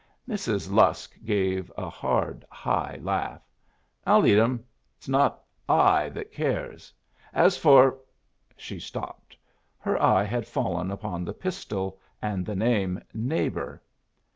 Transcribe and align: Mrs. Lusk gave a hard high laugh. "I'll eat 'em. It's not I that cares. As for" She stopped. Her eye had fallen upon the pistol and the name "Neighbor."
Mrs. 0.27 0.71
Lusk 0.73 1.13
gave 1.25 1.71
a 1.77 1.87
hard 1.87 2.43
high 2.49 2.97
laugh. 3.03 3.43
"I'll 4.03 4.25
eat 4.25 4.39
'em. 4.39 4.65
It's 4.97 5.07
not 5.07 5.43
I 5.69 6.09
that 6.09 6.31
cares. 6.31 6.91
As 7.33 7.55
for" 7.55 7.99
She 8.57 8.79
stopped. 8.79 9.37
Her 9.77 10.01
eye 10.01 10.23
had 10.23 10.47
fallen 10.47 10.89
upon 10.89 11.23
the 11.23 11.33
pistol 11.33 11.99
and 12.19 12.47
the 12.47 12.55
name 12.55 12.99
"Neighbor." 13.13 13.79